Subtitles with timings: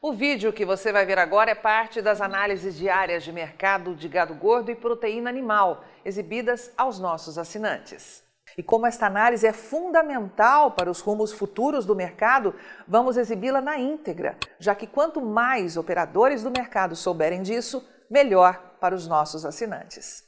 [0.00, 4.08] O vídeo que você vai ver agora é parte das análises diárias de mercado de
[4.08, 8.22] gado gordo e proteína animal, exibidas aos nossos assinantes.
[8.56, 12.54] E como esta análise é fundamental para os rumos futuros do mercado,
[12.86, 18.94] vamos exibi-la na íntegra, já que quanto mais operadores do mercado souberem disso, melhor para
[18.94, 20.27] os nossos assinantes.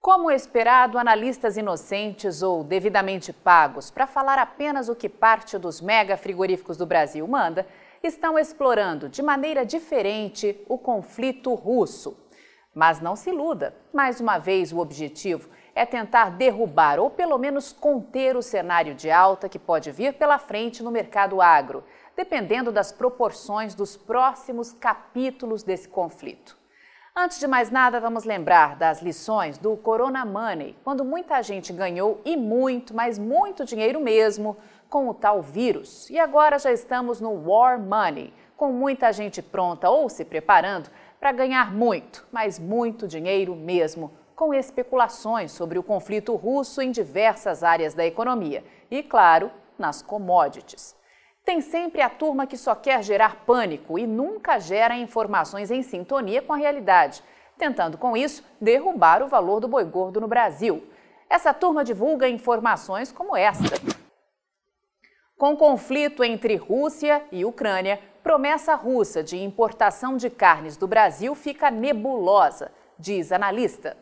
[0.00, 6.16] Como esperado, analistas inocentes ou devidamente pagos para falar apenas o que parte dos mega
[6.16, 7.66] frigoríficos do Brasil manda,
[8.00, 12.16] estão explorando de maneira diferente o conflito russo.
[12.72, 17.72] Mas não se iluda, mais uma vez o objetivo é tentar derrubar ou pelo menos
[17.72, 21.84] conter o cenário de alta que pode vir pela frente no mercado agro,
[22.16, 26.57] dependendo das proporções dos próximos capítulos desse conflito.
[27.16, 32.20] Antes de mais nada, vamos lembrar das lições do Corona Money, quando muita gente ganhou
[32.24, 34.56] e muito, mas muito dinheiro mesmo
[34.88, 36.08] com o tal vírus.
[36.10, 41.32] E agora já estamos no War Money, com muita gente pronta ou se preparando para
[41.32, 47.94] ganhar muito, mas muito dinheiro mesmo, com especulações sobre o conflito russo em diversas áreas
[47.94, 50.97] da economia e, claro, nas commodities.
[51.48, 56.42] Tem sempre a turma que só quer gerar pânico e nunca gera informações em sintonia
[56.42, 57.24] com a realidade,
[57.56, 60.86] tentando com isso derrubar o valor do boi gordo no Brasil.
[61.26, 63.80] Essa turma divulga informações como esta.
[65.38, 71.70] Com conflito entre Rússia e Ucrânia, promessa russa de importação de carnes do Brasil fica
[71.70, 73.96] nebulosa, diz analista.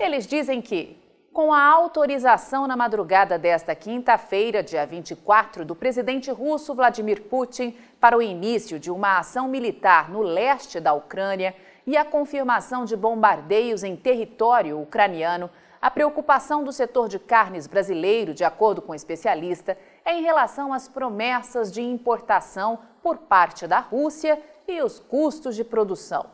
[0.00, 1.01] Eles dizem que
[1.32, 8.16] com a autorização na madrugada desta quinta-feira, dia 24, do presidente russo Vladimir Putin para
[8.16, 11.54] o início de uma ação militar no leste da Ucrânia
[11.86, 15.48] e a confirmação de bombardeios em território ucraniano,
[15.80, 20.72] a preocupação do setor de carnes brasileiro, de acordo com o especialista, é em relação
[20.72, 24.38] às promessas de importação por parte da Rússia
[24.68, 26.26] e os custos de produção.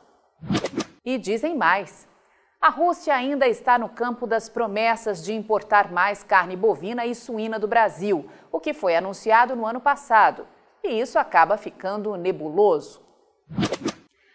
[1.05, 2.07] E dizem mais.
[2.61, 7.57] A Rússia ainda está no campo das promessas de importar mais carne bovina e suína
[7.57, 10.45] do Brasil, o que foi anunciado no ano passado.
[10.83, 13.01] E isso acaba ficando nebuloso.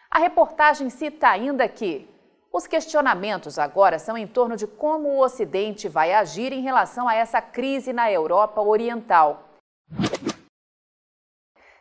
[0.10, 2.10] A reportagem cita ainda que
[2.52, 7.16] os questionamentos agora são em torno de como o Ocidente vai agir em relação a
[7.16, 9.50] essa crise na Europa Oriental.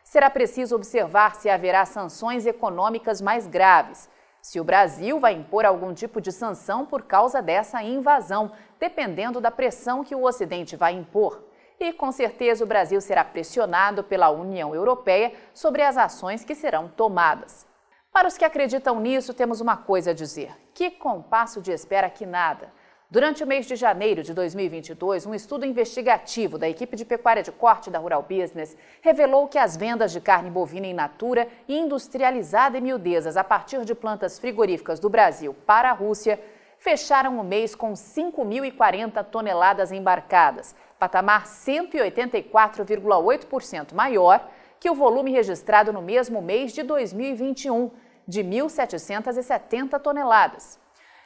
[0.03, 4.09] Será preciso observar se haverá sanções econômicas mais graves
[4.43, 9.49] se o Brasil vai impor algum tipo de sanção por causa dessa invasão, dependendo da
[9.49, 11.41] pressão que o Ocidente vai impor.
[11.79, 16.89] E com certeza o Brasil será pressionado pela União Europeia sobre as ações que serão
[16.89, 17.65] tomadas.
[18.11, 22.25] Para os que acreditam nisso, temos uma coisa a dizer: que compasso de espera que
[22.25, 22.69] nada.
[23.09, 27.51] Durante o mês de janeiro de 2022, um estudo investigativo da equipe de pecuária de
[27.51, 32.75] corte da Rural Business revelou que as vendas de carne bovina in natura e industrializada
[32.77, 36.39] em miudezas a partir de plantas frigoríficas do Brasil para a Rússia
[36.79, 44.49] fecharam o mês com 5.040 toneladas embarcadas, patamar 184,8% maior
[44.79, 47.91] que o volume registrado no mesmo mês de 2021,
[48.27, 50.81] de 1.770 toneladas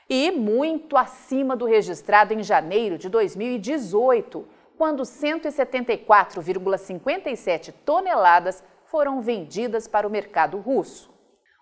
[0.09, 4.47] e muito acima do registrado em janeiro de 2018,
[4.77, 11.15] quando 174,57 toneladas foram vendidas para o mercado russo.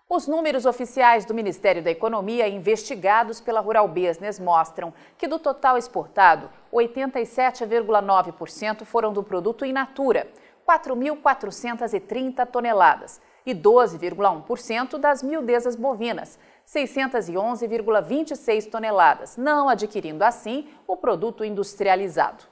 [0.08, 5.76] Os números oficiais do Ministério da Economia investigados pela Rural Business mostram que do total
[5.76, 10.28] exportado, 87,9% foram do produto in natura,
[10.64, 16.36] 4.430 toneladas, e 12,1% das miudezas bovinas,
[16.66, 22.44] 611,26 toneladas, não adquirindo assim o produto industrializado.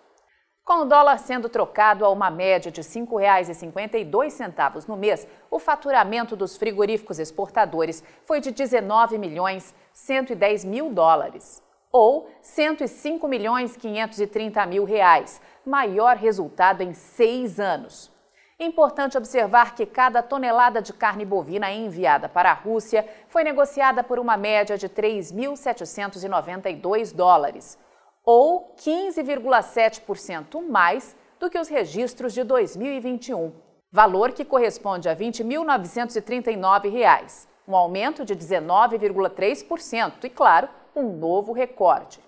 [0.64, 6.34] Com o dólar sendo trocado a uma média de R$ 5,52 no mês, o faturamento
[6.34, 14.84] dos frigoríficos exportadores foi de 19 milhões 110 mil dólares, ou 105 milhões 530 mil
[14.84, 18.13] reais, maior resultado em seis anos.
[18.58, 24.20] Importante observar que cada tonelada de carne bovina enviada para a Rússia foi negociada por
[24.20, 27.76] uma média de 3.792 dólares,
[28.24, 33.52] ou 15,7% mais do que os registros de 2021,
[33.90, 42.20] valor que corresponde a R$ 20.939, um aumento de 19,3% e, claro, um novo recorde.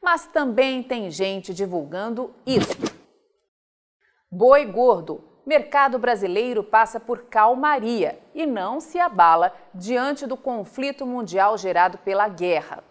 [0.00, 2.78] Mas também tem gente divulgando isso.
[4.30, 11.58] Boi gordo mercado brasileiro passa por calmaria e não se abala diante do conflito mundial
[11.58, 12.82] gerado pela guerra.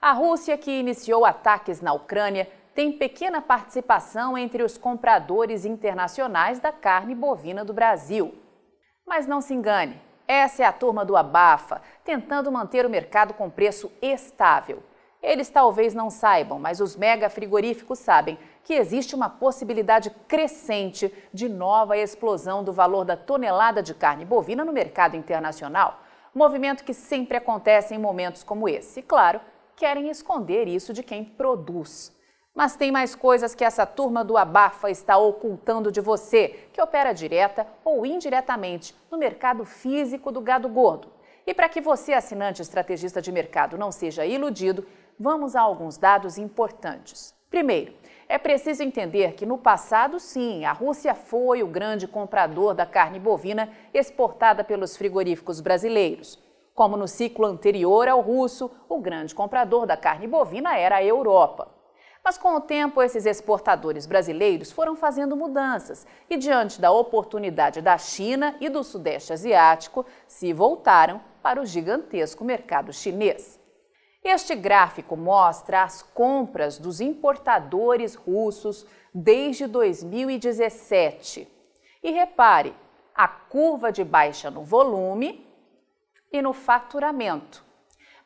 [0.00, 6.72] A Rússia, que iniciou ataques na Ucrânia, tem pequena participação entre os compradores internacionais da
[6.72, 8.34] carne bovina do Brasil.
[9.06, 13.50] Mas não se engane, essa é a turma do abafa, tentando manter o mercado com
[13.50, 14.82] preço estável.
[15.22, 21.48] Eles talvez não saibam, mas os mega frigoríficos sabem que existe uma possibilidade crescente de
[21.48, 26.00] nova explosão do valor da tonelada de carne bovina no mercado internacional.
[26.34, 29.00] Movimento que sempre acontece em momentos como esse.
[29.00, 29.40] E, claro,
[29.74, 32.14] querem esconder isso de quem produz.
[32.54, 37.12] Mas tem mais coisas que essa turma do Abafa está ocultando de você, que opera
[37.12, 41.08] direta ou indiretamente no mercado físico do gado gordo.
[41.46, 44.86] E para que você, assinante estrategista de mercado, não seja iludido,
[45.18, 47.34] vamos a alguns dados importantes.
[47.50, 47.92] Primeiro,
[48.28, 53.18] é preciso entender que no passado, sim, a Rússia foi o grande comprador da carne
[53.18, 56.38] bovina exportada pelos frigoríficos brasileiros.
[56.72, 61.68] Como no ciclo anterior ao russo, o grande comprador da carne bovina era a Europa.
[62.22, 67.98] Mas com o tempo, esses exportadores brasileiros foram fazendo mudanças e, diante da oportunidade da
[67.98, 73.59] China e do Sudeste Asiático, se voltaram para o gigantesco mercado chinês.
[74.22, 81.48] Este gráfico mostra as compras dos importadores russos desde 2017.
[82.02, 82.74] E repare,
[83.14, 85.46] a curva de baixa no volume
[86.30, 87.64] e no faturamento.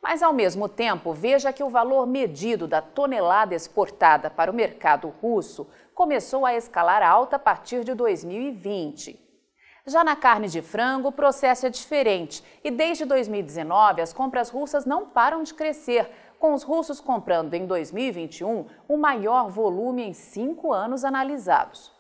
[0.03, 5.09] Mas, ao mesmo tempo, veja que o valor medido da tonelada exportada para o mercado
[5.23, 9.24] russo começou a escalar alta a partir de 2020.
[9.87, 14.87] Já na carne de frango, o processo é diferente e desde 2019 as compras russas
[14.87, 20.73] não param de crescer, com os russos comprando em 2021 o maior volume em cinco
[20.73, 21.93] anos analisados.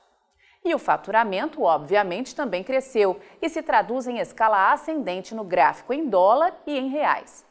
[0.65, 6.09] E o faturamento, obviamente, também cresceu e se traduz em escala ascendente no gráfico em
[6.09, 7.45] dólar e em reais.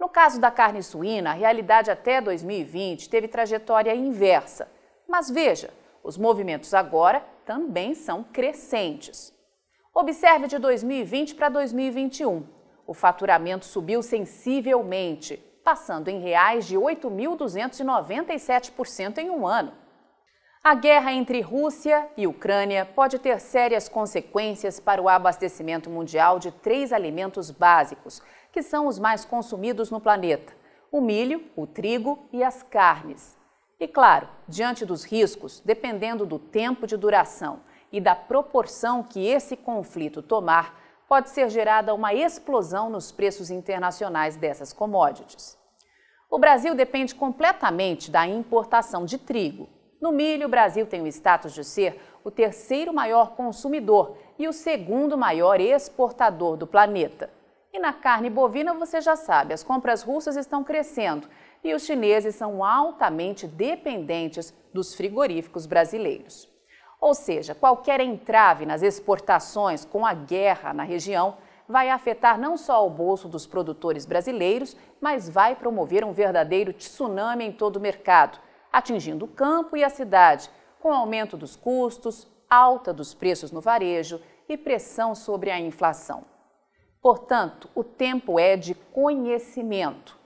[0.00, 4.68] No caso da carne suína, a realidade até 2020 teve trajetória inversa.
[5.06, 5.72] Mas veja,
[6.02, 9.38] os movimentos agora também são crescentes.
[9.92, 12.46] Observe de 2020 para 2021.
[12.86, 19.72] O faturamento subiu sensivelmente, passando em reais de 8.297% em um ano.
[20.62, 26.52] A guerra entre Rússia e Ucrânia pode ter sérias consequências para o abastecimento mundial de
[26.52, 28.22] três alimentos básicos,
[28.52, 30.52] que são os mais consumidos no planeta:
[30.92, 33.36] o milho, o trigo e as carnes.
[33.80, 39.56] E claro, diante dos riscos, dependendo do tempo de duração e da proporção que esse
[39.56, 40.78] conflito tomar,
[41.08, 45.58] pode ser gerada uma explosão nos preços internacionais dessas commodities.
[46.30, 49.68] O Brasil depende completamente da importação de trigo.
[50.00, 54.52] No milho, o Brasil tem o status de ser o terceiro maior consumidor e o
[54.52, 57.30] segundo maior exportador do planeta.
[57.72, 61.28] E na carne bovina, você já sabe, as compras russas estão crescendo
[61.62, 66.49] e os chineses são altamente dependentes dos frigoríficos brasileiros.
[67.00, 71.36] Ou seja, qualquer entrave nas exportações com a guerra na região
[71.66, 77.44] vai afetar não só o bolso dos produtores brasileiros, mas vai promover um verdadeiro tsunami
[77.44, 78.38] em todo o mercado,
[78.72, 80.50] atingindo o campo e a cidade,
[80.80, 86.24] com aumento dos custos, alta dos preços no varejo e pressão sobre a inflação.
[87.00, 90.18] Portanto, o tempo é de conhecimento.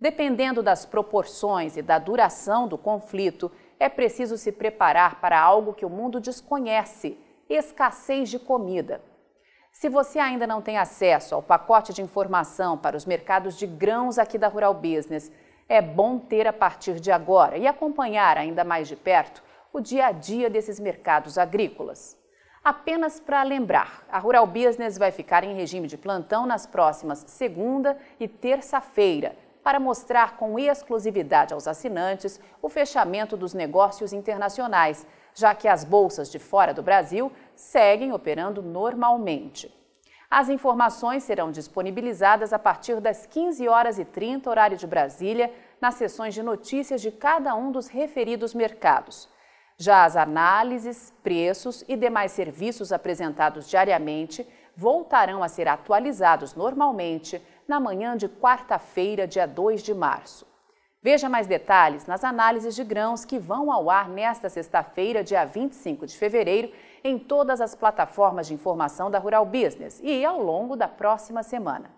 [0.00, 5.84] Dependendo das proporções e da duração do conflito, é preciso se preparar para algo que
[5.84, 9.00] o mundo desconhece: escassez de comida.
[9.70, 14.18] Se você ainda não tem acesso ao pacote de informação para os mercados de grãos
[14.18, 15.30] aqui da Rural Business,
[15.68, 20.06] é bom ter a partir de agora e acompanhar ainda mais de perto o dia
[20.06, 22.16] a dia desses mercados agrícolas.
[22.64, 27.96] Apenas para lembrar, a Rural Business vai ficar em regime de plantão nas próximas segunda
[28.18, 29.36] e terça-feira,
[29.68, 36.30] para mostrar com exclusividade aos assinantes o fechamento dos negócios internacionais, já que as bolsas
[36.30, 39.70] de fora do Brasil seguem operando normalmente.
[40.30, 45.96] As informações serão disponibilizadas a partir das 15 horas e 30 horário de Brasília, nas
[45.96, 49.28] sessões de notícias de cada um dos referidos mercados.
[49.76, 57.78] Já as análises, preços e demais serviços apresentados diariamente voltarão a ser atualizados normalmente na
[57.78, 60.46] manhã de quarta-feira, dia 2 de março.
[61.02, 66.06] Veja mais detalhes nas análises de grãos que vão ao ar nesta sexta-feira, dia 25
[66.06, 66.72] de fevereiro,
[67.04, 71.90] em todas as plataformas de informação da Rural Business e ao longo da próxima semana.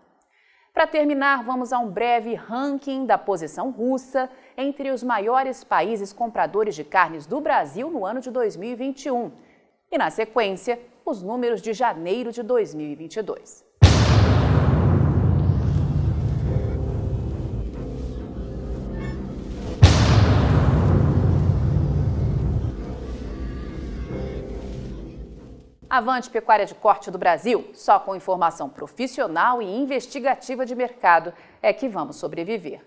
[0.74, 6.74] Para terminar, vamos a um breve ranking da posição russa entre os maiores países compradores
[6.74, 9.32] de carnes do Brasil no ano de 2021.
[9.90, 13.69] E, na sequência, os números de janeiro de 2022.
[25.90, 31.72] Avante Pecuária de Corte do Brasil, só com informação profissional e investigativa de mercado é
[31.72, 32.80] que vamos sobreviver.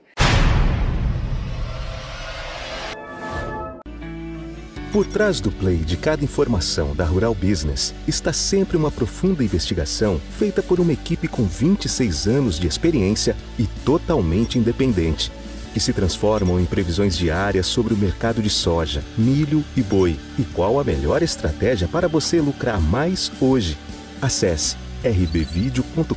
[4.93, 10.17] Por trás do play de cada informação da Rural Business está sempre uma profunda investigação
[10.37, 15.29] feita por uma equipe com 26 anos de experiência e totalmente independente,
[15.73, 20.43] que se transformam em previsões diárias sobre o mercado de soja, milho e boi e
[20.43, 23.77] qual a melhor estratégia para você lucrar mais hoje.
[24.21, 26.13] Acesse rbvideo.com.br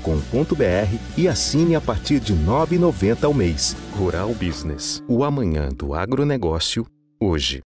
[1.16, 3.76] e assine a partir de R$ 9,90 ao mês.
[3.96, 6.86] Rural Business, o amanhã do agronegócio,
[7.20, 7.62] hoje.